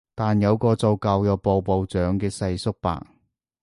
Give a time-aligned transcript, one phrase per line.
[0.15, 3.05] 但有個做教育部部長嘅世叔伯